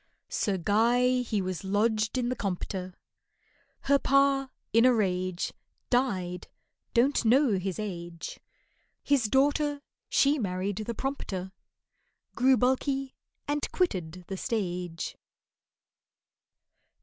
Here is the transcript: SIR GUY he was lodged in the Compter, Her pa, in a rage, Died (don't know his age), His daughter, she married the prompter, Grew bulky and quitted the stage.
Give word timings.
SIR 0.29 0.57
GUY 0.57 1.21
he 1.21 1.43
was 1.43 1.63
lodged 1.63 2.17
in 2.17 2.29
the 2.29 2.35
Compter, 2.35 2.95
Her 3.81 3.99
pa, 3.99 4.49
in 4.73 4.83
a 4.83 4.91
rage, 4.91 5.53
Died 5.91 6.47
(don't 6.95 7.23
know 7.23 7.59
his 7.59 7.77
age), 7.77 8.39
His 9.03 9.25
daughter, 9.25 9.83
she 10.09 10.39
married 10.39 10.77
the 10.77 10.95
prompter, 10.95 11.51
Grew 12.33 12.57
bulky 12.57 13.13
and 13.47 13.71
quitted 13.71 14.25
the 14.27 14.37
stage. 14.37 15.17